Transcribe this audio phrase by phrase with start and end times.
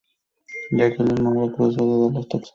[0.77, 2.49] Jacqueline Moore creció en Dallas, Texas.